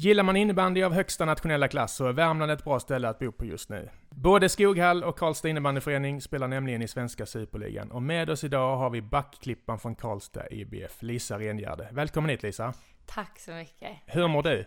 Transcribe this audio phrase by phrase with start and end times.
[0.00, 3.32] Gillar man innebandy av högsta nationella klass så är Värmland ett bra ställe att bo
[3.32, 3.88] på just nu.
[4.10, 8.90] Både Skoghall och Karlstad innebandyförening spelar nämligen i svenska superligan och med oss idag har
[8.90, 11.88] vi backklippan från Karlstad IBF, Lisa Rengärde.
[11.92, 12.74] Välkommen hit Lisa!
[13.06, 13.90] Tack så mycket.
[14.06, 14.66] Hur mår du?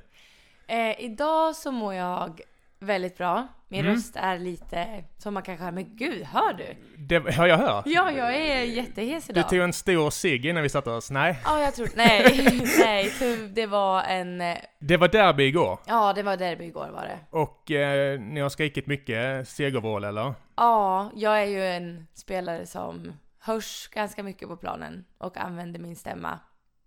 [0.67, 2.41] Eh, idag så mår jag
[2.81, 3.47] väldigt bra.
[3.67, 3.93] Min Mm.
[3.93, 6.75] röst är lite, som man kanske hör, men gud, hör du?
[6.97, 7.85] Det har jag hört.
[7.87, 9.49] Ja, jag är jättehes Du idag.
[9.49, 11.11] tog en stor cigg innan vi satte oss.
[11.11, 13.11] Nej, Ja, jag tror, nej, nej,
[13.53, 15.79] det var en, eh, det var derby igår.
[15.87, 17.19] ja, det var derby igår var det.
[17.29, 20.33] Och eh, ni har skrikit mycket segervrål eller?
[20.55, 25.95] Ja, jag är ju en spelare som hörs ganska mycket på planen och använder min
[25.95, 26.39] stämma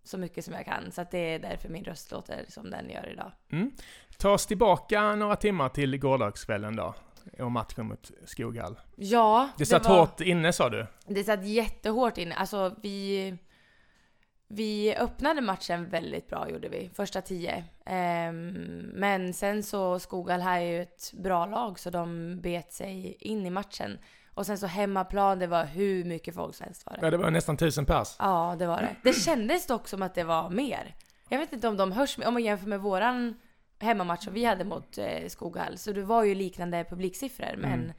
[0.06, 0.92] så mycket som jag kan.
[0.92, 3.32] Så att det är därför min röst låter som den gör idag.
[3.52, 3.70] Mm.
[4.18, 6.94] Ta oss tillbaka några timmar till gårdagskvällen då.
[7.38, 8.80] Och matchen mot Skoghall.
[8.96, 9.98] Ja, Det satt var...
[9.98, 10.86] hårt inne sa du?
[11.06, 12.34] Det satt jättehårt inne.
[12.34, 13.36] Alltså vi...
[14.48, 17.64] Vi öppnade matchen väldigt bra gjorde vi, första tio.
[17.86, 18.52] Ehm,
[18.94, 23.46] men sen så Skoghall här är ju ett bra lag så de bet sig in
[23.46, 23.98] i matchen.
[24.34, 27.06] Och sen så hemmaplan, det var hur mycket folk som helst var det.
[27.06, 28.16] Ja, det var nästan tusen pers.
[28.18, 28.96] Ja, det var det.
[29.02, 30.94] Det kändes dock som att det var mer.
[31.28, 33.34] Jag vet inte om de hörs, om man jämför med våran
[33.80, 35.78] hemmamatch som vi hade mot eh, Skoghall.
[35.78, 37.92] Så det var ju liknande publiksiffror, men Mm.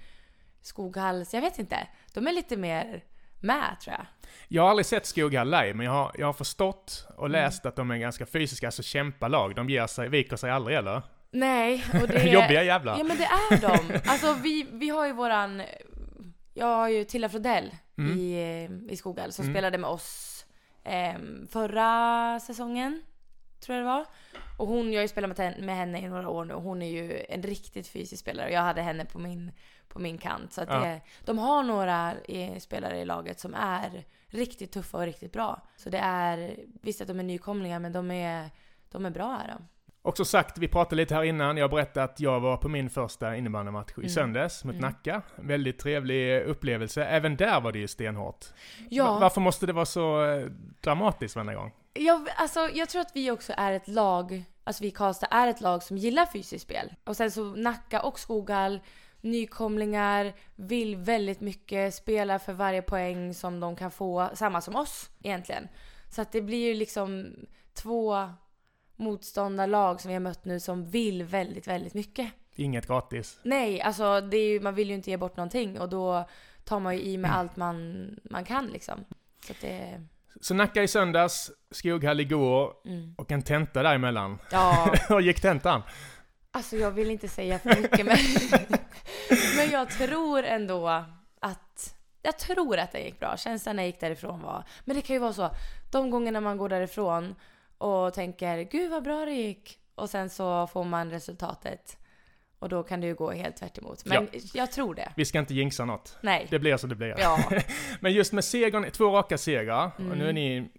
[0.62, 1.88] Skoghall, så jag vet inte.
[2.14, 3.04] De är lite mer
[3.40, 4.06] med tror jag.
[4.48, 7.20] Jag har aldrig sett Skoghall live, men jag har, jag har förstått Mm.
[7.20, 9.56] och läst att de är ganska fysiska, alltså kämpalag.
[9.56, 11.02] De ger sig, viker sig aldrig eller?
[11.32, 12.24] Nej, och det...
[12.32, 12.98] Jobbiga jävlar.
[12.98, 14.00] Ja men det är de.
[14.10, 15.62] Alltså vi, vi har ju våran...
[16.54, 18.18] Jag har ju Tilla Frodell Mm.
[18.20, 18.34] i,
[18.88, 19.54] eh, i Skoghall som Mm.
[19.56, 20.46] spelade med oss
[20.84, 21.14] eh,
[21.52, 23.02] förra säsongen.
[23.60, 24.06] Tror jag det var.
[24.58, 26.90] Och hon, jag har ju spelat med, henne i några år nu och hon är
[26.90, 28.48] ju en riktigt fysisk spelare.
[28.48, 29.52] Och jag hade henne på min,
[29.88, 30.54] på min kant.
[30.54, 30.80] Så att Ja.
[30.80, 35.62] det, de har några eh, spelare i laget som är riktigt tuffa och riktigt bra.
[35.78, 38.50] Så det är, visst att de är nykomlingar men de är,
[38.92, 39.68] de är bra är de.
[40.02, 43.36] Också sagt, vi pratade lite här innan, jag berättade att jag var på min första
[43.36, 44.10] innebandymatch i Mm.
[44.10, 44.82] söndags mot Mm.
[44.82, 45.22] Nacka.
[45.36, 47.06] Väldigt trevlig upplevelse.
[47.06, 48.46] Även där var det ju stenhårt.
[48.90, 49.06] Ja.
[49.14, 50.46] Va- Varför måste det vara så eh,
[50.82, 51.72] dramatiskt varje gång?
[52.00, 55.48] Jag, alltså, jag tror att vi också är ett lag, alltså vi i Karlstad är
[55.48, 56.94] ett lag som gillar fysiskt spel.
[57.04, 58.80] Och sen så Nacka och Skoghall,
[59.22, 65.10] nykomlingar, vill väldigt mycket, spela för varje poäng som de kan få, samma som oss
[65.24, 65.68] egentligen.
[66.10, 67.36] Så att det blir ju liksom
[67.74, 68.30] två
[68.96, 72.32] motståndarlag som vi har mött nu som vill väldigt, väldigt mycket.
[72.56, 73.40] Inget gratis.
[73.44, 76.30] Nej, alltså det är ju, man vill ju inte ge bort någonting och då
[76.64, 79.06] tar man ju i med allt man, man kan liksom.
[79.48, 80.02] Så att det,
[80.42, 83.16] Så Nacka i söndags, Skoghall igår mm.
[83.18, 84.38] och en tenta däremellan.
[84.52, 85.82] Ja, Hur gick tentan?
[86.52, 88.18] Alltså jag vill inte säga för mycket men,
[89.58, 90.88] men jag tror ändå
[91.40, 93.38] att jag tror att det gick bra.
[93.38, 94.64] Känslan när jag gick därifrån var...
[94.86, 95.50] Men det kan ju vara så.
[95.92, 97.36] De gångerna man går därifrån
[97.78, 99.80] och tänker gud vad bra det gick.
[99.96, 101.98] Och sen så får man resultatet.
[102.66, 104.06] Och då kan det ju gå helt tvärt emot.
[104.06, 105.12] Men jag tror det.
[105.16, 106.18] Vi ska inte jinxa något.
[106.22, 106.48] Nej.
[106.50, 107.16] Det blir så det blir.
[107.18, 107.40] Ja.
[108.00, 110.18] Men just med segern, två raka segrar, och Mm.
[110.18, 110.70] nu är ni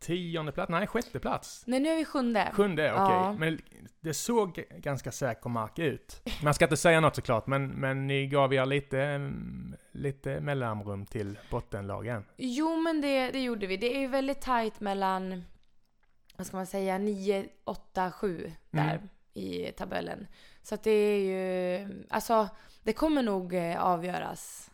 [0.00, 1.62] tionde plats, nej sjätte plats.
[1.66, 2.50] Nej nu är vi sjunde.
[2.54, 3.04] Sjunde, okej.
[3.16, 3.32] Ja.
[3.38, 3.60] Men
[4.00, 6.22] det såg ganska säker mark ut.
[6.42, 11.06] Man ska inte säga något såklart, men, men ni gav er lite, mm, lite mellanrum
[11.06, 12.24] till bottenlagen.
[12.36, 13.76] Jo men det, det gjorde vi.
[13.76, 15.44] Det är ju väldigt tajt mellan,
[16.36, 19.08] vad ska man säga, 9, 8, 7 där Mm.
[19.34, 20.26] i tabellen.
[20.64, 22.48] Så att det är ju, alltså
[22.82, 24.70] det kommer nog eh, avgöras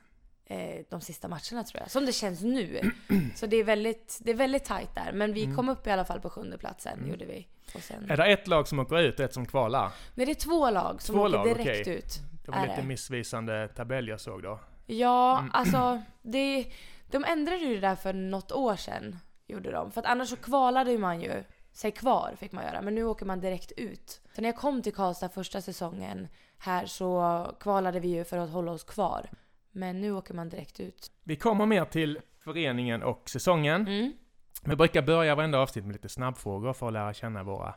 [0.46, 1.90] eh, de sista matcherna tror jag.
[1.90, 2.80] Som det känns nu.
[3.34, 5.12] Så det är väldigt, det är väldigt tajt där.
[5.12, 5.56] Men vi Mm.
[5.56, 7.10] kom upp i alla fall på sjunde platsen, Mm.
[7.10, 7.46] gjorde vi.
[7.80, 9.90] Sen, Är det ett lag som åker ut och ett som kvalar?
[10.14, 11.94] nej det är två lag som Två åker lag, direkt okej.
[11.98, 12.18] ut.
[12.44, 12.86] Det var lite det?
[12.86, 14.60] missvisande tabell jag såg då.
[14.86, 15.50] Ja, Mm.
[15.54, 16.66] alltså det,
[17.10, 19.18] de ändrade ju det där för något år sedan.
[19.46, 19.90] Gjorde de.
[19.92, 21.44] För att annars så kvalade man ju
[21.80, 22.82] sig kvar fick man göra.
[22.82, 24.20] Men nu åker man direkt ut.
[24.34, 28.50] Så när jag kom till Karlstad första säsongen här så kvalade vi ju för att
[28.50, 29.30] hålla oss kvar.
[29.72, 31.12] Men nu åker man direkt ut.
[31.24, 33.86] Vi kommer mer till föreningen och säsongen.
[33.86, 34.12] Mm.
[34.64, 37.74] Vi brukar börja varenda avsnitt med lite snabbfrågor för att lära känna våra,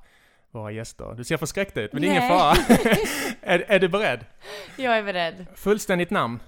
[0.51, 1.13] våra gäster.
[1.18, 2.54] Du ser förskräckt ut, men det är ingen fara.
[3.42, 4.25] är, är du beredd?
[4.78, 5.45] Jag är beredd.
[5.56, 6.39] Fullständigt namn,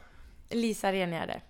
[0.50, 1.42] Lisa Rengärde,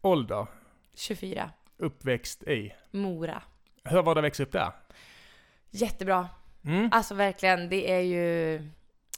[0.00, 0.46] ålder,
[0.94, 1.50] 24.
[1.76, 2.72] uppväxt i.
[2.90, 3.42] Mora.
[3.84, 4.72] Hur var det att växa upp där?
[5.74, 6.28] Jättebra.
[6.64, 6.88] Mm.
[6.92, 8.56] Alltså verkligen, det är ju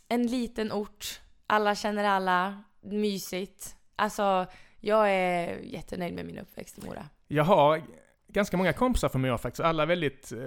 [0.08, 1.20] en liten ort.
[1.46, 2.62] Alla känner alla.
[2.82, 3.76] Mysigt.
[3.96, 4.46] Alltså,
[4.80, 7.06] jag är jättenöjd med min uppväxt i Mora.
[7.28, 7.82] Jag har
[8.28, 9.60] ganska många kompisar från Mora faktiskt.
[9.64, 10.38] Alla väldigt eh,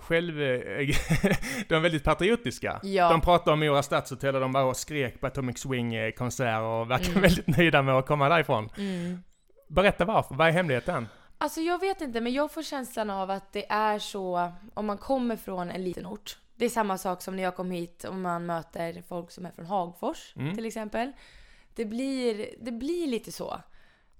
[0.00, 0.34] själv...
[1.68, 2.80] de är väldigt patriotiska.
[2.82, 3.10] Ja.
[3.10, 7.22] De pratar om Mora stadshotell och de bara skrek på Atomic Swing-konserter och verkar Mm.
[7.22, 8.68] väldigt nöjda med att komma därifrån.
[8.78, 9.22] Mm.
[9.68, 11.08] Berätta varför, vad är hemligheten?
[11.42, 14.98] Alltså jag vet inte, men jag får känslan av att det är så, om man
[14.98, 18.14] kommer från en liten ort, Det är samma sak som när jag kom hit och
[18.14, 20.54] man möter folk som är från Hagfors Mm.
[20.54, 21.12] till exempel.
[21.74, 23.60] Det blir, det blir lite så,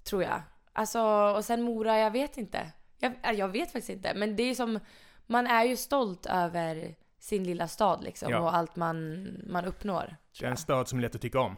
[0.04, 0.42] tror jag.
[0.72, 1.00] Alltså,
[1.36, 2.72] och sen Mora, jag vet inte.
[2.98, 4.14] Jag, äh, jag vet faktiskt inte.
[4.14, 4.78] Men det är som,
[5.26, 8.38] man är ju stolt över sin lilla stad liksom Ja.
[8.40, 10.16] och allt man, man uppnår.
[10.40, 11.56] Det är en stad som är lätt att tycka om.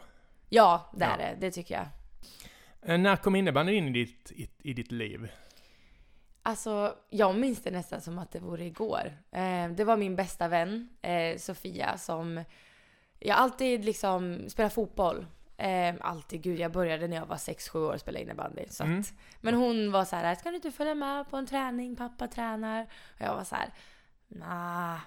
[0.49, 1.11] Ja, det Ja.
[1.11, 1.37] är det.
[1.41, 1.87] Det tycker jag.
[2.93, 5.29] Eh, När kom innebandyn in i ditt, i, i ditt liv?
[6.47, 9.13] Alltså, jag minns det nästan som att det vore igår.
[9.33, 12.45] Eh, det var min bästa vän, eh, Sofia, som...
[13.19, 15.27] Jag alltid liksom spelat fotboll.
[15.57, 18.65] Eh, alltid, gud jag började när jag var 6-7 år och spela innebandy.
[18.71, 19.01] Så Mm.
[19.01, 21.97] att, men hon var så här, ska du inte följa med på en träning?
[21.97, 22.83] Pappa tränar.
[23.15, 23.69] Och jag var så här,
[24.29, 24.99] nah,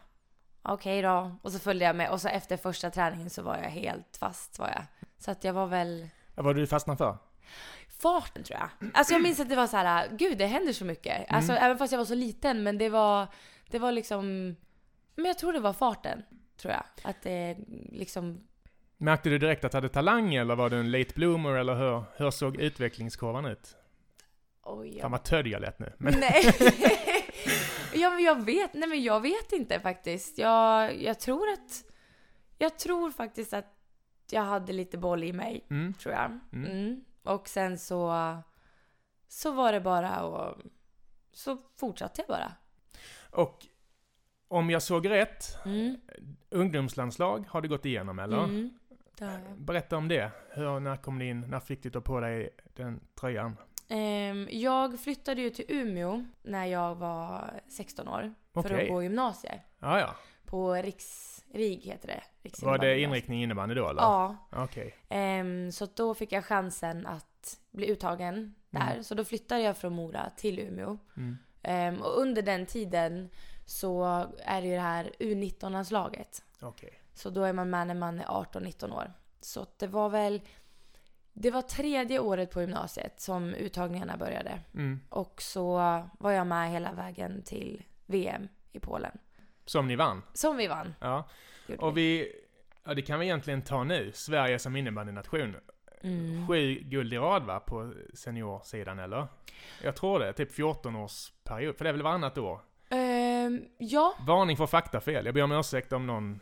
[0.61, 1.31] okej då.
[1.41, 4.59] Och så följde jag med och så efter första träningen så var jag helt fast
[4.59, 4.83] var jag.
[5.17, 7.17] Så att jag var väl Vad var du fastnade för?
[8.01, 8.91] Farten tror jag.
[8.93, 11.25] Alltså jag minns att det var så här, gud det händer så mycket.
[11.29, 13.27] Alltså även fast jag var så liten men det var,
[13.69, 14.55] det var liksom,
[15.15, 16.23] men jag tror det var farten.
[16.57, 16.83] Tror jag.
[17.03, 17.57] Att det
[17.91, 18.47] liksom,
[18.97, 22.03] Märkte du direkt att du hade talang eller var du en late bloomer eller hur,
[22.17, 23.75] hur såg utvecklingskurvan ut?
[24.67, 24.99] oj.
[25.01, 25.93] Fan vad tödd jag lät nu.
[25.97, 26.43] Men, Nej.
[27.93, 30.37] ja, men jag vet, nej men jag vet inte faktiskt.
[30.37, 31.83] Jag, jag tror att,
[32.57, 33.73] jag tror faktiskt att
[34.31, 35.65] jag hade lite boll i mig.
[35.69, 35.93] mm.
[35.93, 36.39] tror jag.
[36.53, 36.71] Mm.
[36.71, 37.03] Mm.
[37.27, 38.13] Och sen så,
[39.27, 40.57] så var det bara och
[41.31, 42.51] så fortsatte jag bara.
[43.31, 43.65] Och
[44.47, 45.97] om jag såg rätt, Mm.
[46.49, 48.43] ungdomslandslag har du gått igenom eller?
[48.43, 48.69] Mm.
[49.57, 50.31] Berätta om det.
[50.49, 51.41] Hur, när kom du in?
[51.41, 53.57] När fick du ta på dig den tröjan?
[53.89, 58.83] Ehm, jag flyttade ju till Umeå när jag var 16 år för Okej.
[58.83, 59.61] att gå gymnasiet.
[59.79, 60.15] Ja, ja.
[60.47, 62.23] På Riks, RIG heter det.
[62.43, 64.01] Riks Var det inriktning innebandy då eller?
[64.01, 64.35] Ja.
[64.51, 64.95] Okej.
[65.09, 68.91] Ehm, så då fick jag chansen att bli uttagen där.
[68.91, 69.03] Mm.
[69.03, 70.97] Så då flyttade jag från Mora till Umeå.
[71.17, 71.37] Mm.
[71.63, 73.29] Ehm, och under den tiden
[73.65, 76.43] så är det ju det här U19-landslaget.
[76.61, 76.93] Okej.
[77.13, 79.13] Så då är man med när man är 18-19 år.
[79.39, 80.41] Så det var väl...
[81.33, 84.59] Det var tredje året på gymnasiet som uttagningarna började.
[84.73, 84.99] Mm.
[85.09, 85.75] Och så
[86.19, 89.17] var jag med hela vägen till VM i Polen.
[89.67, 90.21] Som ni vann?
[90.33, 90.93] Som vi vann.
[90.99, 91.23] Ja.
[91.67, 92.31] gjorde Och vi,
[92.83, 94.11] ja det kan vi egentligen ta nu.
[94.13, 95.55] Sverige som innebandynation.
[96.01, 96.47] Mm.
[96.47, 99.27] Sju guld i rad va, på seniorsidan eller?
[99.83, 101.77] Jag tror det, typ 14 års period.
[101.77, 102.59] För det är väl varannat år?
[102.89, 104.15] Ehm, ja.
[104.27, 105.25] Varning för faktafel.
[105.25, 106.39] Jag ber om ursäkt om någon...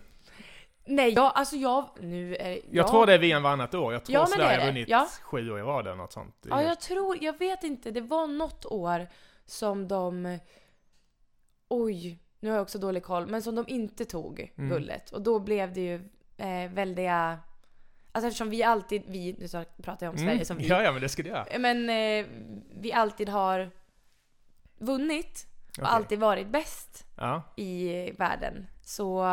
[0.88, 1.89] Nej, ja, alltså jag...
[2.00, 2.88] Nu är Jag ja.
[2.88, 3.94] tror det är VM varannat år.
[3.94, 4.66] Jag tror Ja, det Sverige har det.
[4.66, 5.07] vunnit Ja.
[5.22, 6.36] sju år i rad eller något sånt.
[6.50, 7.18] Ja, jag tror...
[7.24, 7.92] Jag vet inte.
[7.92, 9.07] Det var något år
[9.45, 10.39] som de...
[11.68, 13.27] Oj, nu har jag också dålig koll.
[13.27, 14.69] Men som de inte tog Mm.
[14.69, 15.11] guldet.
[15.11, 15.95] Och då blev det ju
[16.37, 17.39] eh, väldiga...
[18.11, 19.03] Alltså eftersom vi alltid...
[19.07, 19.47] Vi, nu
[19.83, 20.65] pratar jag om Sverige som vi.
[20.65, 20.77] Mm.
[20.77, 21.45] Ja, ja, men det ska du göra.
[21.59, 22.25] Men eh,
[22.75, 23.71] vi alltid har
[24.77, 25.89] vunnit och Okej.
[25.91, 27.41] alltid varit bäst Ja.
[27.55, 28.67] i världen.
[28.83, 29.25] Så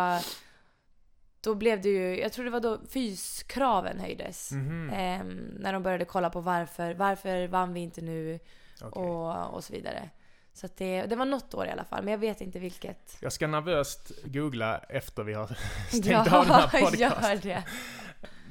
[1.41, 4.53] då blev det ju, jag tror det var då fyskraven höjdes.
[4.53, 4.91] Mhm.
[4.95, 5.29] Ehm,
[5.59, 8.39] när de började kolla på varför, varför vann vi inte nu
[8.83, 9.03] Okej.
[9.03, 10.11] och, och så vidare.
[10.53, 13.17] Så det, det var något år i alla fall, men jag vet inte vilket.
[13.21, 15.47] Jag ska nervöst googla efter vi har
[15.89, 17.31] stängt av den här podcasten.
[17.31, 17.65] gör det.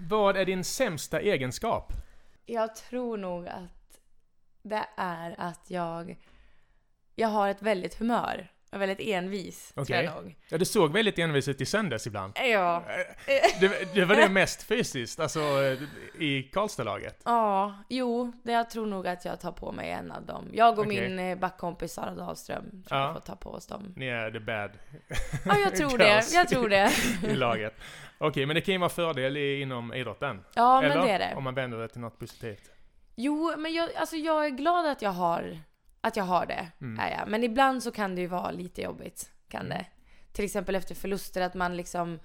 [0.09, 1.93] Vad är din sämsta egenskap?
[2.45, 3.99] Jag tror nog att
[4.61, 6.17] det är att jag,
[7.15, 8.50] jag har ett väldigt humör.
[8.73, 10.03] Jag är väldigt envis, tror Okej.
[10.05, 10.35] jag nog.
[10.49, 12.33] Ja, du såg väldigt envis ut i söndags ibland.
[12.35, 12.83] Ja.
[13.59, 15.39] Det, det var det mest fysiskt, alltså
[16.19, 17.21] i Karlstad-laget.
[17.25, 20.49] Ja, jo, det jag tror nog att jag tar på mig en av dem.
[20.53, 21.09] Jag och Okej.
[21.09, 23.05] min eh, backkompis Sara Dahlström tror Ja.
[23.05, 23.93] jag får ta på oss dem.
[23.95, 24.71] Ni är the bad
[25.45, 26.23] Ja, jag tror det.
[26.33, 26.91] Jag tror det.
[27.27, 27.73] i laget.
[28.17, 30.43] Okej, men det kan ju vara fördel i, inom idrotten.
[30.53, 30.95] Ja, Eller?
[30.95, 31.33] men det är det.
[31.35, 32.69] Om man vänder det till något positivt.
[33.15, 35.59] Jo, men jag, alltså jag är glad att jag har,
[36.01, 36.67] att jag har det.
[36.81, 36.99] Mm.
[36.99, 37.27] Är jag.
[37.27, 39.31] Men ibland så kan det ju vara lite jobbigt.
[39.49, 39.77] Kan Mm.
[39.77, 39.85] det.
[40.31, 42.19] Till exempel efter förluster, att man liksom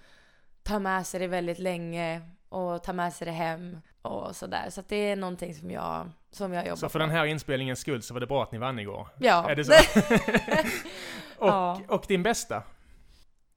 [0.62, 4.66] tar med sig det väldigt länge och tar med sig det hem och sådär.
[4.71, 6.99] Så att det är någonting som jag, som jag jobbar Så för på.
[6.99, 9.09] den här inspelningens skull så var det bra att ni vann igår.
[9.18, 9.50] Ja.
[9.50, 9.73] Är det så?
[11.38, 11.80] och, Ja.
[11.88, 12.62] och din bästa?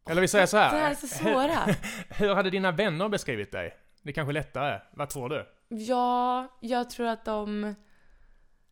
[0.09, 0.71] Eller vi säger så här.
[0.75, 1.75] Det här är så svåra.
[2.09, 3.77] Hur hade dina vänner beskrivit dig?
[4.01, 4.79] Det är kanske lättare.
[4.91, 5.45] Vad tror du?
[5.69, 7.75] Ja, jag tror att de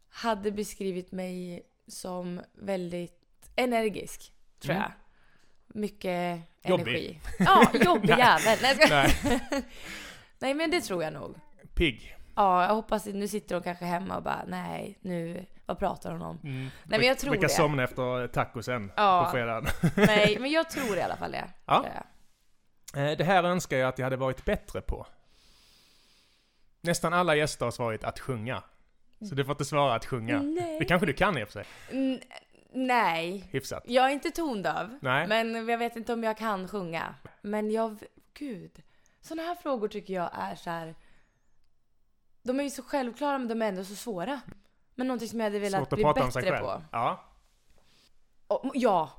[0.10, 4.84] hade beskrivit mig som väldigt energisk, tror Mm.
[4.84, 4.92] jag.
[5.80, 6.88] Mycket Jobbig.
[6.88, 7.20] energi.
[7.40, 8.58] Ja, jobbig jävel.
[8.62, 8.78] Nej.
[8.90, 9.42] Nej,
[10.40, 11.36] Nej, men det tror jag nog.
[11.74, 12.16] pigg.
[12.36, 16.22] Ja, jag hoppas nu sitter de kanske hemma och bara nej, nu, vad pratar hon
[16.22, 16.40] om?
[16.44, 16.70] Mm.
[16.84, 17.54] Nej, men jag tror Brukar det.
[17.54, 19.24] somna efter tacosen Ja.
[19.26, 19.68] på fredagen.
[19.96, 21.50] Nej, men jag tror i alla fall det.
[21.66, 21.86] Ja.
[22.96, 25.08] Eh, Det här önskar jag att jag hade varit bättre på.
[26.82, 28.64] Nästan alla gäster har svarat att sjunga.
[29.20, 30.42] Så du får inte svara att sjunga.
[30.42, 30.80] Nej.
[30.80, 31.66] Det kanske du kan i och för sig.
[31.92, 32.22] N-
[32.72, 33.48] Nej.
[33.52, 33.84] Hyfsat.
[33.88, 34.98] Jag är inte tondöv.
[35.02, 35.28] Nej.
[35.28, 37.16] Men jag vet inte om jag kan sjunga.
[37.42, 37.98] Men jag,
[38.34, 38.84] gud.
[39.22, 40.96] Sådana här frågor tycker jag är så här.
[42.44, 44.42] De är ju så självklara men de är ändå så svåra.
[44.96, 46.84] Men någonting som jag hade velat bli bättre på.
[46.92, 47.24] Ja.
[48.48, 49.10] Och, ja,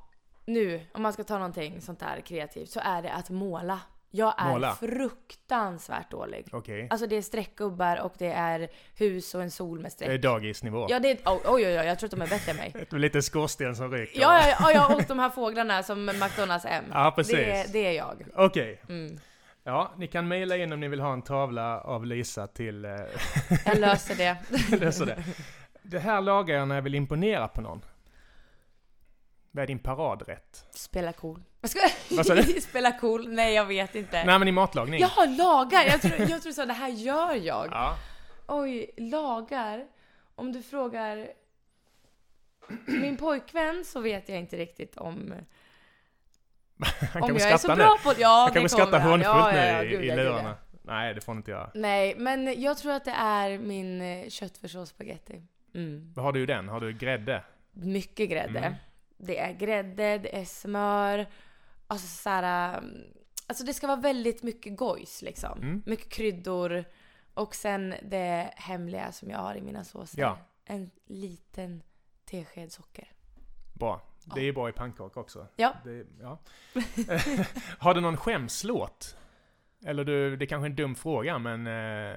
[0.47, 3.81] nu om man ska ta någonting sånt där kreativt så är det att måla.
[4.11, 4.75] Jag är Måla.
[4.75, 6.49] fruktansvärt dålig.
[6.53, 6.87] Okej.
[6.91, 10.09] Alltså det är streckgubbar och det är hus och en sol med streck.
[10.09, 10.87] Det är dagisnivå.
[10.91, 12.73] Ja, det är, oj, oj, oj, jag tror att de är bättre än mig.
[12.83, 14.21] Ett lite skorsten som ryker.
[14.21, 16.85] Ja, ja, ja, ja, och de här fåglarna som McDonalds M.
[16.93, 17.37] Ja, precis.
[17.37, 18.25] Det, det är jag.
[18.35, 18.81] Okej.
[18.89, 19.19] Mm.
[19.65, 22.85] Ja, ni kan mejla in om ni vill ha en tavla av Lisa till...
[22.85, 22.91] Eh,
[23.67, 24.37] jag löser det.
[24.77, 25.25] löser det.
[25.83, 27.83] Det här lagar jag när jag vill imponera på någon.
[29.51, 30.67] Vad är din paradrätt?
[30.71, 31.43] Spela cool.
[32.11, 32.43] Vad sa du?
[32.61, 33.29] Spela cool?
[33.29, 34.25] Nej, jag vet inte.
[34.25, 35.01] Nej, men i matlagning.
[35.01, 35.85] Jaha, lagar!
[35.85, 37.69] Jag tror, jag tror så, det här gör jag.
[37.71, 37.97] Ja.
[38.47, 39.87] Oj, lagar?
[40.35, 41.29] Om du frågar
[42.87, 45.35] min pojkvän så vet jag inte riktigt om...
[47.13, 48.15] Han om jag är så bra på...
[48.19, 50.57] Ja, han kan väl skratta hånfullt ja, nu ja, i, i lurarna.
[50.83, 51.71] Nej, det får han inte göra.
[51.75, 55.43] Nej, men jag tror att det är min eh, köttfärssås spagetti.
[55.75, 56.13] Mm.
[56.17, 56.69] Vad har du den?
[56.69, 57.43] Har du grädde?
[57.73, 58.59] Mycket grädde.
[58.59, 58.75] Mm.
[59.19, 61.27] Det är grädde, det är smör,
[61.87, 62.75] alltså såhär...
[63.47, 65.59] Alltså det ska vara väldigt mycket gojs liksom.
[65.59, 65.83] Mm.
[65.87, 66.85] Mycket kryddor.
[67.35, 70.21] Och sen det hemliga som jag har i mina såser.
[70.21, 70.39] Ja.
[70.65, 71.83] En liten
[72.25, 73.13] tesked socker.
[73.75, 74.03] Bra.
[74.35, 75.47] Det är ju bra i pannkaka också.
[75.57, 75.75] Ja.
[75.85, 76.39] Det, ja.
[77.79, 79.17] har du någon skämslåt?
[79.85, 82.17] Eller du, det är kanske är en dum fråga men eh,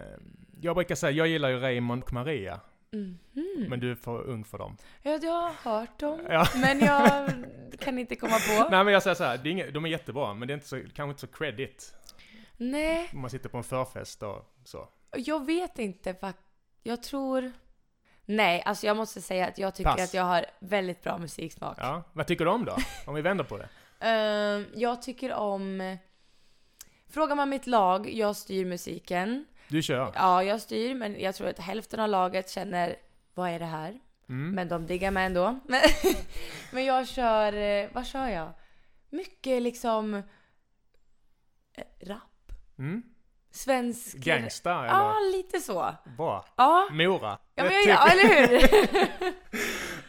[0.62, 2.60] jag brukar säga, jag gillar ju Raymond och Maria.
[2.94, 3.18] Mm
[3.70, 4.78] Men du är för ung för dem.
[5.02, 6.20] Ja, jag har hört dem.
[6.30, 6.48] Ja.
[6.62, 7.32] Men jag
[7.80, 8.54] kan inte komma på.
[8.72, 10.68] Nej men jag säger så här, är inga, de är jättebra men det är inte
[10.68, 11.94] så, kanske inte så credit.
[12.58, 13.10] Nej.
[13.14, 14.90] Om man sitter på en förfest och så.
[15.16, 16.34] Jag vet inte.
[16.84, 17.52] Jag tror...
[18.26, 20.02] Nej, alltså jag måste säga att jag tycker Pass.
[20.02, 21.78] att jag har väldigt bra musiksmak.
[21.80, 22.76] Ja, vad tycker du om då?
[23.06, 23.68] Om vi vänder på det.
[24.06, 25.98] Uh, jag tycker om...
[27.10, 29.46] Frågar man mitt lag, jag styr musiken.
[29.72, 30.12] Du kör?
[30.16, 32.96] Ja, jag styr, men jag tror att hälften av laget känner
[33.34, 34.00] vad är det här?
[34.30, 34.52] Mm.
[34.52, 35.60] Men de diggar mig ändå.
[35.68, 35.82] Men,
[36.72, 38.54] men jag kör, eh, vad kör jag?
[39.10, 40.14] Mycket liksom
[41.74, 42.52] eh, rap.
[42.80, 43.04] Mm.
[43.52, 44.18] Svensk...
[44.18, 44.88] Gangsta eller?
[44.88, 45.96] Ja, lite så.
[46.18, 46.46] Bra.
[46.56, 46.88] Ja.
[46.92, 47.38] Mora.
[47.56, 48.60] Ja, men, ja, eller hur?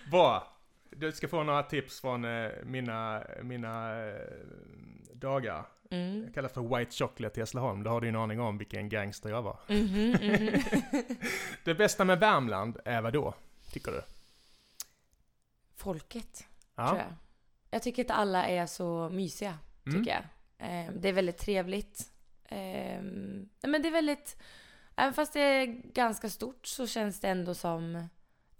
[0.10, 0.51] Bra.
[0.96, 4.14] Du ska få några tips från eh, mina, mina eh,
[5.12, 5.66] dagar.
[5.90, 6.24] Mm.
[6.24, 7.82] Jag kallas för White Chocolate i Hässleholm.
[7.82, 9.58] Då har du ju en aning om vilken gangster jag var.
[9.68, 11.16] Mm -hmm, mm -hmm.
[11.64, 13.34] det bästa med Värmland är vad då?
[13.72, 14.02] Tycker du?
[15.76, 16.88] Folket, ja.
[16.88, 17.14] tror jag.
[17.70, 20.06] Jag tycker att alla är så mysiga, tycker mm.
[20.06, 20.22] jag.
[20.68, 22.12] Eh, det är väldigt trevligt.
[22.44, 23.02] Eh,
[23.62, 24.36] men det är väldigt...
[24.96, 28.08] Även fast det är ganska stort så känns det ändå som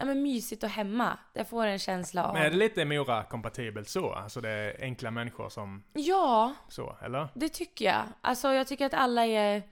[0.03, 1.19] ja, men mysigt och hemma.
[1.33, 2.35] Jag får en känsla av...
[2.35, 4.13] Men är det lite Mora-kompatibelt så?
[4.13, 5.83] Alltså det är enkla människor som...
[5.93, 6.55] Ja.
[6.69, 7.29] Så, eller?
[7.35, 8.03] Det tycker jag.
[8.21, 9.63] Alltså jag tycker att alla är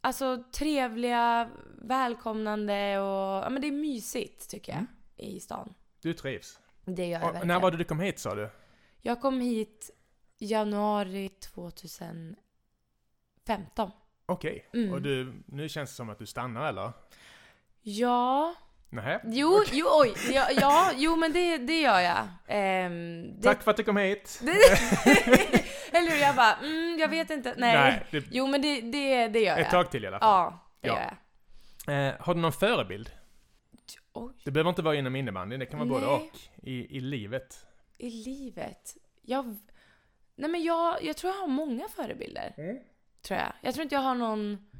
[0.00, 3.44] alltså, trevliga, välkomnande och...
[3.44, 4.78] Ja men det är mysigt tycker jag.
[4.78, 4.90] Mm.
[5.16, 5.74] I stan.
[6.00, 6.60] Du trivs?
[6.84, 7.48] Det gör jag och, verkligen.
[7.48, 8.50] När var det du kom hit sa du?
[9.00, 9.90] Jag kom hit
[10.38, 12.36] januari 2015.
[14.26, 14.66] Okej.
[14.68, 14.82] Okay.
[14.82, 14.94] Mm.
[14.94, 16.92] Och du, nu känns det som att du stannar eller?
[17.82, 18.54] Ja.
[18.94, 19.20] Nej.
[19.24, 20.14] Jo, jo, oj.
[20.32, 22.20] Ja, ja, jo men det, det gör jag.
[22.86, 23.42] Um, det...
[23.42, 24.40] Tack för att du kom hit.
[25.92, 26.20] Eller hur?
[26.20, 27.54] Jag bara, mm, jag vet inte.
[27.56, 27.74] Nej.
[27.74, 28.24] Nej det...
[28.30, 29.60] Jo men det, det, det gör jag.
[29.60, 30.28] Ett tag till i alla fall.
[30.28, 30.94] Ja, det ja.
[30.94, 31.16] gör
[31.86, 32.08] jag.
[32.08, 33.10] Eh, har du någon förebild?
[34.12, 34.32] Oj.
[34.44, 36.00] Det behöver inte vara inom innebandyn, det kan vara Nej.
[36.00, 36.38] både och.
[36.62, 37.66] I, I livet.
[37.98, 38.96] I livet?
[39.22, 39.56] Jag...
[40.36, 42.54] Nej men jag, jag tror jag har många förebilder.
[42.56, 42.78] Mm.
[43.22, 43.52] Tror jag.
[43.60, 44.70] Jag tror inte jag har någon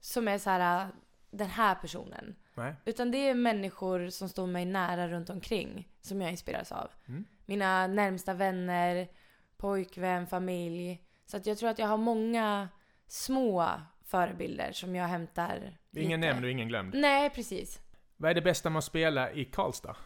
[0.00, 0.88] som är så här
[1.30, 2.36] den här personen.
[2.58, 2.74] Nej.
[2.84, 6.90] Utan det är människor som står mig nära runt omkring som jag inspireras av.
[7.08, 7.24] Mm.
[7.46, 9.08] Mina närmsta vänner,
[9.56, 11.04] pojkvän, familj.
[11.26, 12.68] Så att jag tror att jag har många
[13.06, 13.70] små
[14.04, 16.94] förebilder som jag hämtar Ingen nämnd och ingen glömd.
[16.94, 17.80] Nej, precis.
[18.16, 19.96] Vad är det bästa med att spela i Karlstad?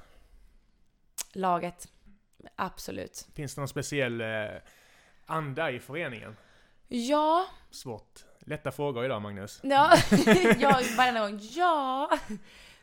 [1.32, 1.88] Laget.
[2.56, 3.28] Absolut.
[3.34, 4.26] Finns det någon speciell eh,
[5.26, 6.36] anda i föreningen?
[6.88, 7.46] Ja.
[7.70, 8.24] Svårt.
[8.46, 9.60] Lätta frågor idag Magnus.
[9.62, 9.96] Ja,
[10.58, 11.38] ja varje gång.
[11.42, 12.10] Ja.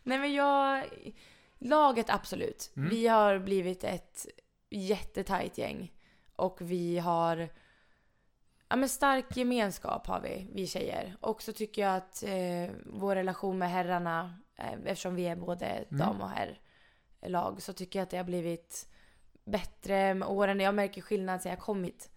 [0.03, 0.83] Nej men jag...
[1.61, 2.71] Laget absolut.
[2.75, 2.89] Mm.
[2.89, 4.25] Vi har blivit ett
[4.69, 5.93] jättetajt gäng.
[6.35, 7.49] Och vi har...
[8.69, 11.15] Ja men stark gemenskap har vi, vi tjejer.
[11.21, 15.65] Och så tycker jag att eh, vår relation med herrarna, eh, eftersom vi är både
[15.65, 15.85] Mm.
[15.89, 18.87] dam och herrlag, så tycker jag att det har blivit
[19.45, 20.59] bättre med åren.
[20.59, 22.11] Jag märker skillnad sen jag kom hit.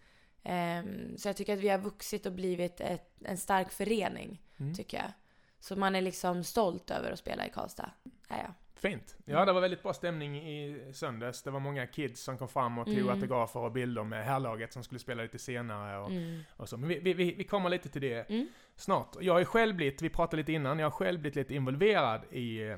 [0.44, 4.74] Ehm, så jag tycker att vi har vuxit och blivit ett, en stark förening, Mm.
[4.74, 5.12] tycker jag.
[5.60, 7.90] Så man är liksom stolt över att spela i Karlstad.
[8.28, 8.54] Ja, ja.
[8.74, 9.16] Fint.
[9.24, 11.42] Ja, det var väldigt bra stämning i söndags.
[11.42, 13.08] Det var många kids som kom fram och tog Mm.
[13.08, 16.40] autografer och bilder med herrlaget som skulle spela lite senare och, Mm.
[16.56, 16.76] och så.
[16.76, 18.48] Men vi, vi, vi kommer lite till det Mm.
[18.76, 19.16] snart.
[19.20, 22.62] Jag har själv blivit, vi pratade lite innan, jag har själv blivit lite involverad i
[22.68, 22.76] eh,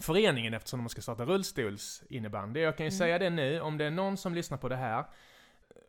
[0.00, 2.60] föreningen eftersom de ska starta rullstolsinnebandy.
[2.60, 2.98] Jag kan ju Mm.
[2.98, 5.04] säga det nu, om det är någon som lyssnar på det här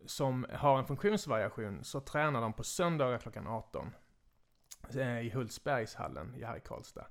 [0.05, 3.93] som har en funktionsvariation så tränar de på söndagar klockan 18
[4.95, 7.05] eh, i Hultsbergshallen i här i Karlstad.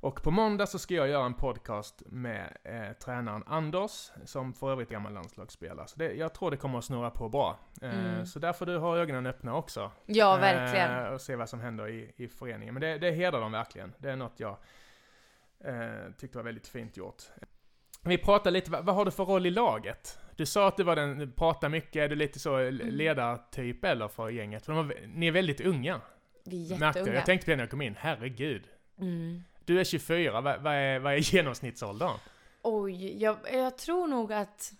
[0.00, 4.72] Och på måndag så ska jag göra en podcast med eh, tränaren Anders, som för
[4.72, 5.86] övrigt är gammal landslagsspelare.
[5.86, 7.58] Så det, jag tror det kommer att snurra på bra.
[7.82, 8.26] Eh, Mm.
[8.26, 9.90] Så där får du ha ögonen öppna också.
[10.06, 11.04] Ja, verkligen.
[11.04, 12.74] Eh, och se vad som händer i, i föreningen.
[12.74, 13.94] Men det, det hedrar dem verkligen.
[13.98, 14.56] Det är något jag
[15.64, 17.22] eh, tyckte var väldigt fint gjort.
[18.02, 20.18] Vi pratar lite, vad, vad har du för roll i laget?
[20.36, 22.86] Du sa att du var den, pratar mycket, är du lite så Mm.
[22.88, 24.64] ledartyp eller för gänget?
[24.66, 26.00] För de var, ni är väldigt unga,
[26.44, 27.14] Vi är jätteunga.
[27.14, 28.64] Jag tänkte på det när jag kom in, herregud.
[29.00, 29.44] Mm.
[29.64, 32.18] Du är 24, vad, vad, är, vad är genomsnittsåldern?
[32.62, 34.72] Oj, jag, jag tror nog att...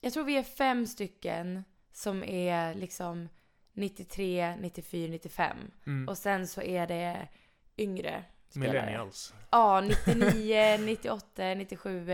[0.00, 3.28] Jag tror vi är fem stycken som är liksom
[3.72, 5.56] 93, 94, 95.
[5.86, 6.08] Mm.
[6.08, 7.28] Och sen så är det
[7.78, 8.72] yngre spelare.
[8.72, 9.34] Millennials.
[9.50, 12.06] Ja, 99, 98, 97,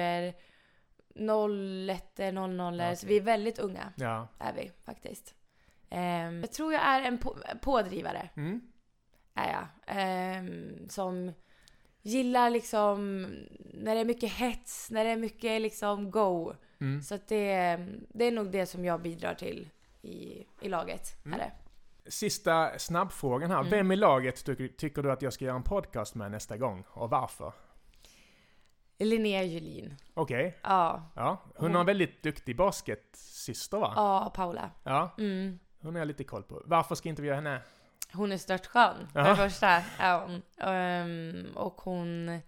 [1.15, 2.97] 01, 00.
[2.97, 4.29] Så vi är väldigt unga, Ja.
[4.39, 5.35] är vi faktiskt.
[5.91, 8.61] Ehm, jag tror jag är en på, pådrivare, Mm.
[9.35, 9.67] är jag.
[9.87, 11.33] Ehm, som
[12.03, 13.23] gillar liksom
[13.75, 16.55] när det är mycket hets, när det är mycket liksom go.
[16.81, 17.03] Mm.
[17.03, 17.77] Så att det,
[18.09, 19.69] det är nog det som jag bidrar till
[20.03, 21.25] i, i laget.
[21.25, 21.41] Mm.
[21.41, 21.53] Är det.
[22.11, 23.59] Sista snabbfrågan här.
[23.59, 23.71] Mm.
[23.71, 26.85] Vem i laget tycker, tycker du att jag ska göra en podcast med nästa gång?
[26.89, 27.53] Och varför?
[29.05, 29.97] Linnea Julin.
[30.15, 30.59] Okej.
[30.63, 31.11] Ja.
[31.17, 31.43] Ja.
[31.45, 33.93] Hon Hon- har en väldigt duktig basketsyster va?
[33.97, 34.71] Ja, Paula.
[34.85, 35.11] Ja.
[35.19, 35.59] Mm.
[35.83, 36.63] Hon har jag lite koll på.
[36.65, 37.61] Varför ska inte vi göra henne?
[38.13, 39.83] Hon är störtskön, för det första.
[40.27, 40.43] hon.
[40.59, 42.41] Ehm, och hon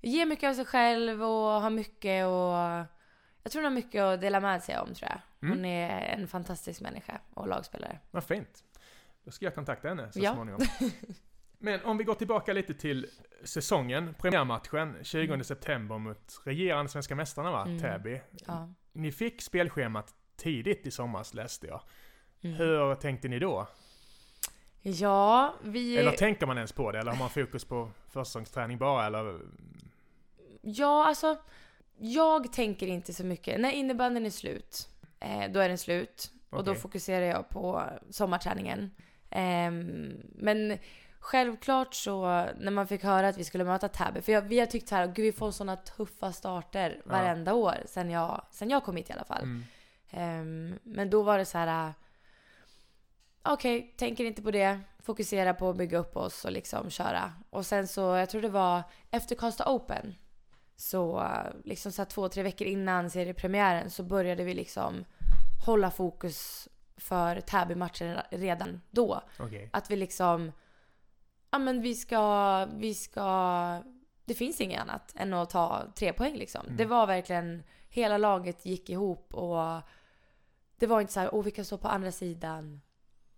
[0.00, 2.86] ger mycket av sig själv och har mycket och
[3.42, 5.20] Jag tror hon har mycket att dela med sig om tror jag.
[5.42, 5.56] Mm.
[5.58, 7.98] Hon är en fantastisk människa och lagspelare.
[8.10, 8.64] Vad fint.
[9.24, 10.34] Då ska jag kontakta henne så Ja.
[10.34, 10.60] småningom.
[11.58, 13.06] Men om vi går tillbaka lite till
[13.44, 14.14] säsongen.
[14.18, 17.62] Premiärmatchen 20 september mot regerande svenska mästarna va?
[17.62, 17.78] Mm.
[17.78, 18.20] Täby.
[18.46, 18.68] Ja.
[18.92, 21.80] Ni fick spelschemat tidigt i somras läste jag.
[22.42, 22.56] Mm.
[22.56, 23.68] Hur tänkte ni då?
[24.82, 25.98] Ja, vi...
[25.98, 26.98] Eller tänker man ens på det?
[26.98, 29.06] Eller har man fokus på försäsongsträning bara?
[29.06, 29.40] Eller?
[30.60, 31.36] Ja, alltså.
[31.98, 33.60] Jag tänker inte så mycket.
[33.60, 34.88] När innebandyn är slut,
[35.20, 36.32] eh, då är den slut.
[36.50, 38.90] Och då fokuserar jag på sommarträningen.
[39.30, 40.78] Ehm, men
[41.20, 42.20] självklart så,
[42.58, 44.94] när man fick höra att vi skulle möta Täby, för jag, vi har tyckt så
[44.94, 47.10] här, gud vi får sådana tuffa starter Ja.
[47.12, 49.42] varenda år sen jag, sen jag kom hit i alla fall.
[49.42, 49.64] Mm.
[50.10, 51.86] Ehm, men då var det så här.
[51.88, 51.92] äh,
[53.42, 54.80] Okej, tänker inte på det.
[55.02, 57.32] Fokusera på att bygga upp oss och liksom köra.
[57.50, 60.14] Och sen så, jag tror det var efter Karlstad Open.
[60.76, 61.28] Så
[61.64, 65.04] liksom så här två, tre veckor innan seriepremiären så började vi liksom
[65.66, 69.22] hålla fokus för Täby-matchen redan då.
[69.38, 69.70] Okej.
[69.72, 70.52] Att vi liksom,
[71.50, 73.82] ja men vi ska, vi ska,
[74.24, 76.64] det finns inget annat än att ta tre poäng liksom.
[76.66, 76.76] Mm.
[76.76, 79.80] Det var verkligen, hela laget gick ihop och
[80.78, 82.80] det var inte så här, åh vi kan stå på andra sidan.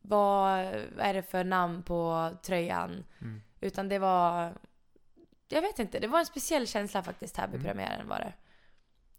[0.02, 0.58] Vad
[0.98, 3.04] är det för namn på tröjan?
[3.20, 3.42] Mm.
[3.60, 4.52] Utan det var,
[5.48, 7.66] jag vet inte, det var en speciell känsla faktiskt här vid Mm.
[7.66, 8.32] premiären var det.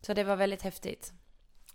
[0.02, 1.14] Så det var väldigt häftigt.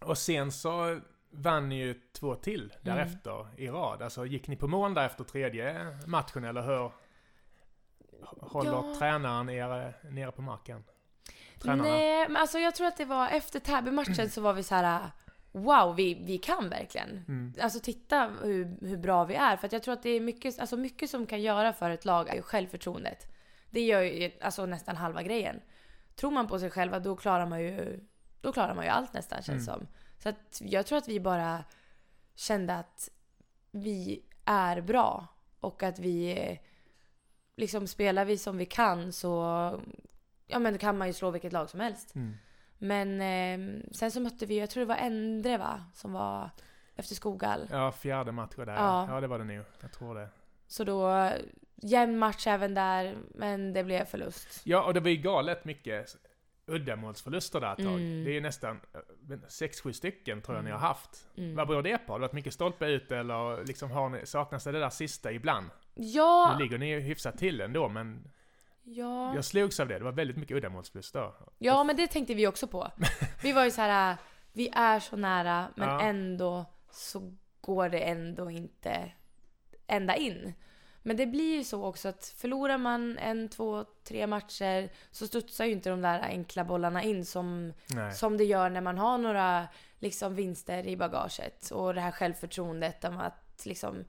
[0.01, 1.01] Och sen så
[1.31, 4.03] vann ni ju två till därefter i rad.
[4.03, 6.93] Alltså gick ni på mål där efter tredje matchen eller hur?
[8.23, 8.95] Håller Ja.
[8.99, 10.85] tränaren er nere på marken?
[11.61, 11.83] Tränarna?
[11.83, 15.11] Nej, men alltså jag tror att det var efter Täby-matchen så var vi så här.
[15.53, 17.25] Wow, vi, vi kan verkligen.
[17.29, 17.55] Mm.
[17.61, 19.57] Alltså titta hur, hur bra vi är.
[19.57, 22.05] För att jag tror att det är mycket, alltså mycket som kan göra för ett
[22.05, 23.27] lag är ju självförtroendet.
[23.71, 25.61] Det gör ju alltså nästan halva grejen.
[26.17, 28.01] Tror man på sig själva då klarar man ju,
[28.41, 29.81] då klarar man ju allt nästan känns Mm.
[29.81, 29.87] som.
[30.23, 31.65] Så att jag tror att vi bara
[32.35, 33.09] kände att
[33.71, 35.27] vi är bra.
[35.61, 36.59] Och att vi, eh,
[37.57, 39.31] liksom spelar vi som vi kan så,
[40.47, 42.14] ja men då kan man ju slå vilket lag som helst.
[42.14, 42.35] Mm.
[42.79, 45.85] Men eh, sen så mötte vi, jag tror det var Endre va?
[45.95, 46.51] Som var
[46.97, 47.69] efter Skogal.
[47.71, 48.75] Ja, fjärde matchen där.
[48.75, 49.07] Ja.
[49.11, 49.21] Ja.
[49.21, 49.64] det var det nog.
[49.81, 50.29] Jag tror det.
[50.66, 51.31] Så då,
[51.83, 54.61] jämn match även där, men det blev förlust.
[54.64, 56.16] Ja, och det var ju galet mycket
[56.66, 57.87] uddamålsförluster där ett tag.
[57.87, 58.25] Mm.
[58.25, 58.81] Det är ju nästan
[59.31, 60.88] eh, sex, sju stycken tror jag ni har Mm.
[60.88, 61.27] haft.
[61.37, 61.57] Mm.
[61.57, 62.12] Vad beror det på?
[62.12, 65.66] Har det varit mycket stolpe ut eller liksom har ni, saknas det där sista ibland?
[65.99, 68.29] Ja, Nu ligger ni ju hyfsat till ändå, men
[68.83, 69.35] ja.
[69.35, 69.99] jag slogs av det.
[69.99, 71.33] Det var väldigt mycket uddamålsförluster.
[71.59, 72.91] ja, men det tänkte vi också på.
[73.43, 74.17] Vi var ju så här,
[74.53, 76.01] vi är så nära, men Ja.
[76.01, 79.13] ändå så går det ändå inte
[79.87, 80.55] ända in.
[81.03, 85.65] Men det blir ju så också att förlorar man en, två, tre matcher så studsar
[85.65, 88.15] ju inte de där enkla bollarna in som, Nej.
[88.15, 91.71] som det gör när man har några liksom, vinster i bagaget.
[91.71, 94.05] Och det här självförtroendet om att liksom...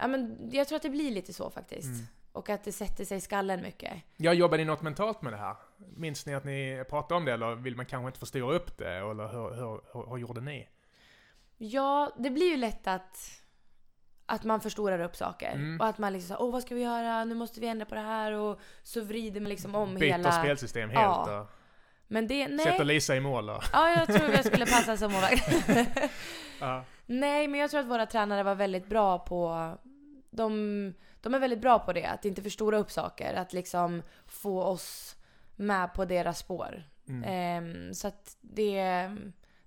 [0.00, 1.88] Ja, men jag tror att det blir lite så faktiskt.
[1.88, 2.06] Mm.
[2.32, 3.92] Och att det sätter sig i skallen mycket.
[4.16, 5.56] Jag jobbar ni något mentalt med det här?
[5.96, 8.92] Minns ni att ni pratade om det eller vill man kanske inte förstora upp det?
[8.96, 10.68] Eller hur, hur, hur, hur gjorde ni?
[11.58, 13.42] Ja, det blir ju lätt att,
[14.26, 15.52] att man förstorar upp saker.
[15.52, 15.80] Mm.
[15.80, 17.24] Och att man liksom åh vad ska vi göra?
[17.24, 18.32] Nu måste vi ändra på det här.
[18.32, 20.32] Och så vrider man liksom om Byter hela...
[20.32, 21.40] spelsystem helt Ja.
[21.40, 21.46] och
[22.06, 22.86] Men det, sätter nej.
[22.86, 23.62] Lisa i mål och...
[23.72, 25.48] Ja, jag tror jag skulle passa som målvakt.
[26.60, 26.84] Ja.
[27.06, 29.70] nej, men jag tror att våra tränare var väldigt bra på...
[30.30, 32.04] De, de är väldigt bra på det.
[32.04, 33.34] Att inte förstora upp saker.
[33.34, 35.16] Att liksom få oss
[35.56, 36.82] med på deras spår.
[37.08, 37.24] Mm.
[37.26, 38.82] Ehm, så att det,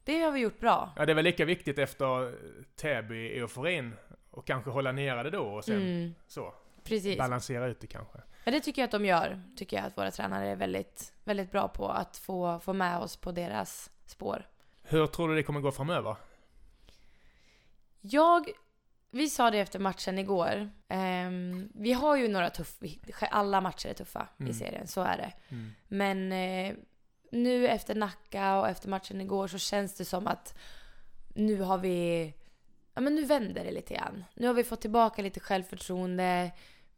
[0.04, 0.94] det har vi gjort bra.
[0.96, 2.36] ja, det är väl lika viktigt efter
[2.76, 3.92] Täby-euforin
[4.32, 6.54] och kanske hålla nere det då och sen Mm, så.
[6.84, 7.18] precis.
[7.18, 8.18] Balansera ut det kanske.
[8.46, 9.42] Men det tycker jag att de gör.
[9.58, 13.18] Tycker jag att våra tränare är väldigt, väldigt bra på att få, få med oss
[13.18, 14.48] på deras spår.
[14.84, 16.16] Hur tror du det kommer gå framöver?
[18.02, 18.50] Jag,
[19.14, 20.70] vi sa det efter matchen igår.
[20.88, 22.86] Ehm, vi har ju några tuffa,
[23.32, 24.52] alla matcher är tuffa Mm.
[24.52, 25.34] i serien, så är det.
[25.56, 25.72] Mm.
[25.88, 26.76] Men eh,
[27.32, 30.58] nu efter Nacka och efter matchen igår så känns det som att
[31.36, 32.34] nu har vi,
[32.94, 34.24] ja men nu vänder det lite grann.
[34.36, 36.52] Nu har vi fått tillbaka lite självförtroende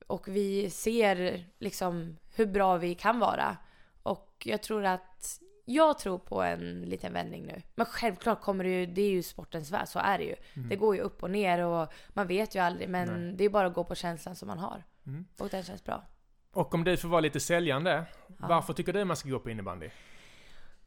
[0.08, 3.58] och vi ser liksom hur bra vi kan vara.
[4.04, 7.62] Och jag tror att, jag tror på en liten vändning nu.
[7.76, 10.36] Men självklart kommer det ju, det är ju sportens värld, så är det ju.
[10.54, 10.70] Mm.
[10.70, 13.34] Det går ju upp och ner och man vet ju aldrig men Nej.
[13.38, 14.84] det är bara att gå på känslan som man har.
[15.08, 15.26] Mm.
[15.40, 16.04] Och den känns bra.
[16.52, 18.48] Och om du får vara lite säljande, Ja.
[18.50, 19.90] varför tycker du man ska gå på innebandy?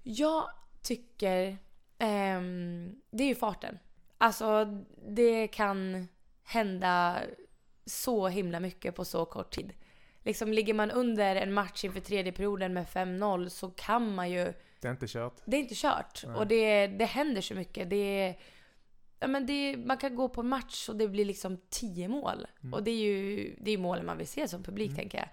[0.03, 0.45] Jag
[0.83, 1.57] tycker...
[1.99, 3.79] ehm, det är ju farten.
[4.19, 4.65] Alltså,
[5.09, 6.09] det kan
[6.45, 7.19] hända
[7.87, 9.73] så himla mycket på så kort tid.
[10.23, 14.53] Liksom ligger man under en match inför tredje perioden med 5-0 så kan man ju...
[14.81, 15.43] Det är inte kört.
[15.45, 16.25] Det är inte kört.
[16.27, 16.37] Nej.
[16.37, 17.91] Och det, det händer så mycket.
[17.91, 18.35] Det
[19.21, 22.47] ja, men det, man kan gå på match och det blir liksom 10 mål.
[22.63, 22.75] Mm.
[22.75, 24.97] Och det är ju det är målen man vill se som publik, Mm.
[24.97, 25.29] tänker jag.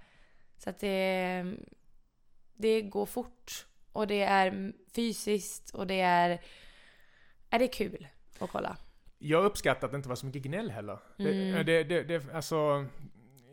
[0.57, 1.55] Så att det,
[2.55, 3.65] det går fort.
[3.91, 6.41] Och det är fysiskt och det är...
[7.49, 8.07] Är det kul
[8.39, 8.77] att kolla?
[9.17, 10.99] Jag uppskattar att det inte var så mycket gnäll heller.
[11.19, 11.51] Mm.
[11.55, 12.85] Det, det, det, det, alltså,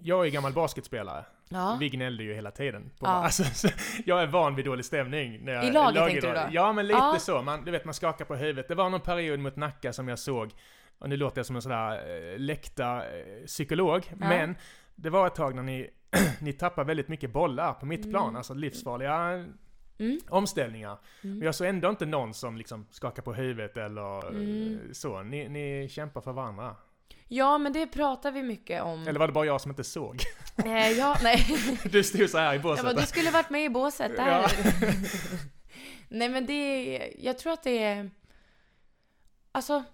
[0.00, 1.24] jag är gammal basketspelare.
[1.54, 1.76] Ja.
[1.80, 2.82] Vi gnällde ju hela tiden.
[2.98, 3.10] På, Ja.
[3.10, 3.68] alltså, så
[4.06, 5.44] jag är van vid dålig stämning.
[5.44, 6.40] När jag, I laget tänkte du då?
[6.50, 7.16] Ja, men lite Ja.
[7.18, 7.42] så.
[7.42, 8.68] Man, du vet, man skakar på huvudet.
[8.68, 10.50] Det var någon period mot Nacka som jag såg,
[10.98, 14.56] och nu låter jag som en sån där äh, läktarpsykolog, men
[14.94, 15.90] det var ett tag när ni,
[16.40, 18.36] ni tappade väldigt mycket bollar på mittplan, Mm.
[18.36, 19.44] alltså livsfarliga
[19.98, 20.20] Mm.
[20.28, 20.98] omställningar.
[21.22, 21.42] Men Mm.
[21.44, 24.72] jag såg ändå inte någon som liksom skakar på huvudet eller Mm.
[24.86, 25.22] eh, så.
[25.22, 26.76] Ni, ni kämpar för varandra.
[27.34, 29.08] Ja, men det pratar vi mycket om.
[29.08, 30.22] Eller var det bara jag som inte såg?
[30.64, 31.46] Eh, ja, nej.
[31.84, 32.84] Du stod så här i Jag båset.
[32.84, 34.28] bara, du skulle varit med i båset där.
[34.28, 34.48] Ja.
[36.08, 38.10] Nej men det är, jag tror att det är,
[39.52, 39.84] alltså,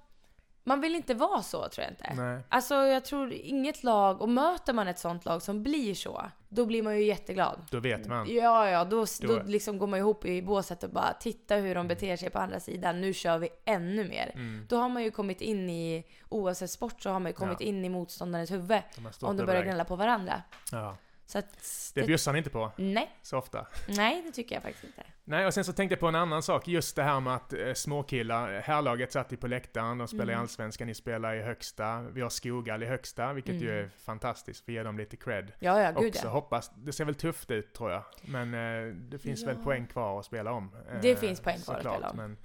[0.68, 2.12] man vill inte vara så tror jag inte.
[2.22, 2.40] Nej.
[2.48, 6.66] Alltså jag tror inget lag, och möter man ett sånt lag som blir så, då
[6.66, 7.61] blir man ju jätteglad.
[7.70, 8.26] Då vet man.
[8.31, 11.74] Ja, ja, då, då Då- liksom går man ihop i båset och bara titta hur
[11.74, 14.31] de beter sig på andra sidan, nu kör vi ännu mer.
[14.35, 14.66] Mm.
[14.68, 17.66] Då har man ju kommit in i, oavsett sport så har man ju kommit Ja.
[17.66, 18.83] in i motståndarens huvud.
[19.20, 20.42] Om de börjar gnälla på varandra.
[20.72, 20.96] Ja.
[21.31, 23.67] Så att, Det bjussar ni inte på nej, så ofta.
[23.88, 25.03] nej det tycker jag faktiskt inte.
[25.25, 26.69] Nej, och sen så tänkte jag på en annan sak.
[26.69, 30.33] Just det här med att eh, småkillar, härlaget satt ju på läktaren, de spelar i
[30.33, 30.41] Mm.
[30.41, 32.01] Allsvenskan, ni spelar i högsta.
[32.01, 33.85] Vi har Skogal i högsta, vilket ju Mm.
[33.85, 34.62] är fantastiskt.
[34.69, 35.53] Vi ger dem lite cred.
[35.59, 36.27] Ja, ja, gud också.
[36.27, 36.31] ja.
[36.31, 38.03] Hoppas, det ser väl tufft ut tror jag.
[38.23, 39.64] Men eh, det finns väl Ja.
[39.64, 40.77] poäng kvar att spela om.
[40.93, 42.17] eh, Det finns poäng kvar att spela om.
[42.17, 42.37] Men,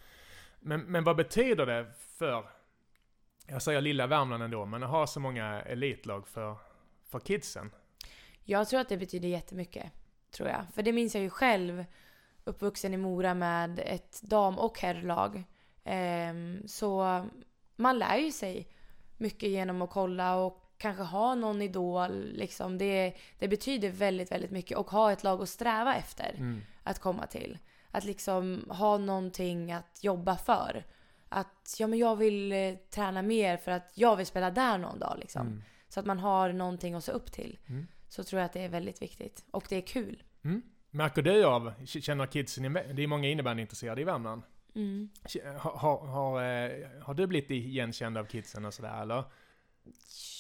[0.60, 1.86] men, men vad betyder det
[2.18, 2.46] för,
[3.48, 6.56] jag säger lilla Värmland ändå, men att ha så många elitlag för,
[7.12, 7.72] för kidsen?
[8.44, 9.92] Jag tror att det betyder jättemycket.
[10.32, 10.66] Tror jag.
[10.74, 11.86] För det minns jag ju själv.
[12.44, 15.44] Uppvuxen i Mora med ett dam och herrlag.
[15.84, 17.26] Ehm, så
[17.76, 18.68] man lär ju sig
[19.18, 22.32] mycket genom att kolla och kanske ha någon idol.
[22.34, 22.78] Liksom.
[22.78, 24.78] Det, det betyder väldigt, väldigt mycket.
[24.78, 26.62] Och ha ett lag att sträva efter Mm.
[26.84, 27.58] att komma till.
[27.92, 30.86] Att liksom ha någonting att jobba för.
[31.30, 35.00] Att ja, men jag vill eh, träna mer för att jag vill spela där någon
[35.00, 35.18] dag.
[35.20, 35.48] Liksom.
[35.48, 35.64] Mm.
[35.90, 37.60] Så att man har någonting att se upp till.
[37.70, 37.88] Mm.
[38.14, 39.46] Så tror jag att det är väldigt viktigt.
[39.52, 40.24] Och det är kul.
[40.44, 40.62] Mm.
[40.90, 44.42] Märker du av, känner kidsen, det är många innebandyintresserade i Värmland.
[44.76, 45.10] Mm.
[45.58, 46.72] Har, har, har, eh,
[47.02, 49.24] har du blivit igenkänd av kidsen och sådär eller?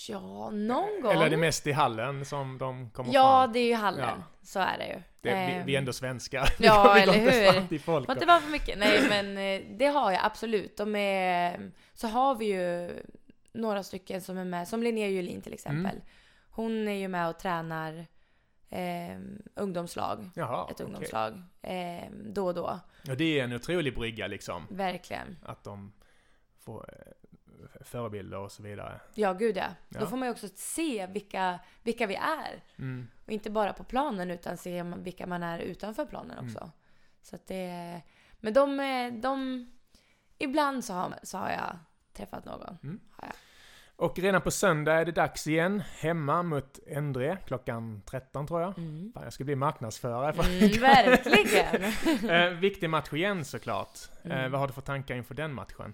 [0.09, 1.11] Ja, någon gång.
[1.11, 3.53] Eller är det mest i hallen som de kommer ja, fram?
[3.53, 4.09] det är ju hallen.
[4.17, 4.23] Ja.
[4.41, 5.01] Så är det ju.
[5.21, 6.49] Det, vi, Ehm, vi är ändå svenskar.
[6.59, 7.79] Ja, eller inte hur?
[7.79, 8.77] Får och- inte vara för mycket.
[8.77, 10.77] Nej, men eh, det har jag absolut.
[10.77, 12.91] De är, så har vi ju
[13.53, 15.91] några stycken som är med, som Linnea Julin till exempel.
[15.91, 16.03] Mm.
[16.55, 18.05] Hon är ju med och tränar
[18.69, 19.19] eh,
[19.55, 20.29] ungdomslag.
[20.35, 21.41] Jaha, Ett ungdomslag.
[21.61, 22.79] Eh, då och då.
[23.09, 24.67] Och det är en otrolig brygga liksom.
[24.69, 25.37] Verkligen.
[25.43, 25.93] Att de
[26.59, 28.99] får eh, förebilder och så vidare.
[29.13, 29.65] Ja, gud ja.
[29.89, 29.99] Ja.
[29.99, 32.63] Då får man ju också se vilka, vilka vi är.
[32.77, 33.07] Mm.
[33.25, 36.45] Och inte bara på planen utan se vilka man är utanför planen Mm.
[36.45, 36.71] också.
[37.21, 38.01] Så att det...
[38.39, 39.67] Men de, eh, de...
[40.37, 41.77] Ibland så har, så har jag
[42.13, 42.77] träffat någon.
[42.83, 42.99] Mm.
[43.11, 43.35] Har jag.
[44.03, 45.83] Och redan på söndag är det dags igen.
[45.99, 48.77] Hemma mot Endre klockan 13 tror jag.
[48.77, 49.11] Mm.
[49.13, 50.33] Fan, jag ska bli marknadsförare.
[50.33, 52.29] För Mm, verkligen!
[52.53, 53.99] eh, viktig match igen såklart.
[54.23, 54.51] Eh, Mm.
[54.51, 55.93] vad har du för tankar inför den matchen?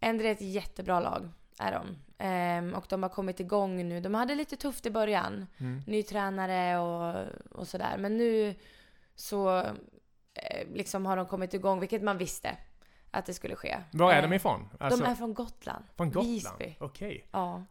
[0.00, 1.96] Endre är ett jättebra lag, är de.
[2.18, 4.00] Ehm, och de har kommit igång nu.
[4.00, 5.46] De hade lite tufft i början.
[5.58, 5.82] Mm.
[5.86, 7.26] Ny tränare och,
[7.60, 7.96] och sådär.
[7.98, 8.54] Men nu
[9.14, 9.58] så
[10.34, 12.56] eh, liksom har de kommit igång, vilket man visste
[13.10, 13.78] att det skulle ske.
[13.92, 14.68] Var är Eh, de ifrån?
[14.80, 15.84] Alltså, de är från Gotland.
[15.96, 16.28] från Gotland?
[16.28, 16.76] Visby.
[16.80, 17.28] Okej.
[17.32, 17.64] Ja.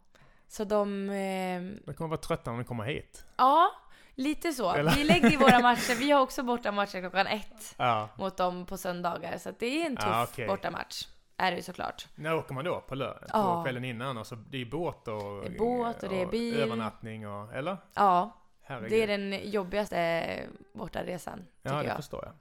[0.48, 1.10] Så de...
[1.10, 3.24] ehm, De kommer vara trötta när de kommer hit.
[3.36, 3.70] ja,
[4.14, 4.72] lite så.
[4.72, 4.94] Eller?
[4.94, 5.94] Vi lägger våra matcher.
[5.98, 8.08] Vi har också bortamatcher klockan ett Ja.
[8.18, 9.38] mot dem på söndagar.
[9.38, 10.46] Så att det är en tuff Ja, okej.
[10.46, 11.06] bortamatch.
[11.36, 12.06] Är det ju såklart.
[12.14, 12.80] När åker man då?
[12.80, 13.62] På, lö- på Ja.
[13.62, 14.18] kvällen innan?
[14.18, 15.40] Och så, det är båt och...
[15.42, 16.60] Det är båt och det är bil.
[16.60, 17.52] Övernattning och...
[17.54, 17.76] Eller?
[17.94, 18.90] Ja, Herregud.
[18.90, 20.40] det är den jobbigaste
[20.72, 21.96] bortaresan, tycker Ja, det jag.
[21.96, 22.32] förstår jag.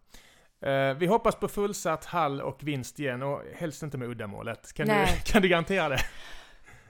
[0.61, 4.73] Eh, vi hoppas på fullsatt hall och vinst igen och helst inte med uddamålet.
[4.73, 5.99] Kan, du, kan du garantera det?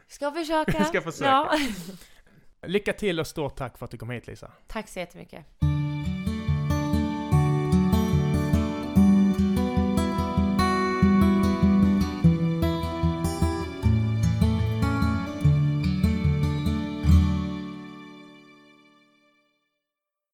[0.07, 0.83] Ska försöka.
[0.85, 1.29] Ska försöka.
[1.29, 1.57] Ja.
[2.67, 4.51] Lycka till och stort tack för att du kom hit Lisa.
[4.67, 5.45] Tack så jättemycket.